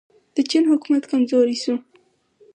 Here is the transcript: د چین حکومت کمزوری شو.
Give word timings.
د 0.35 0.37
چین 0.49 0.63
حکومت 0.71 1.03
کمزوری 1.11 1.57
شو. 1.63 1.75